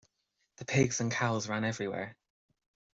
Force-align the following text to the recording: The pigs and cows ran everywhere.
The 0.57 0.65
pigs 0.65 0.99
and 0.99 1.11
cows 1.11 1.47
ran 1.47 1.63
everywhere. 1.63 2.17